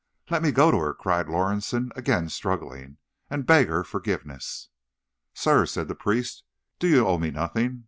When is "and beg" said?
3.29-3.67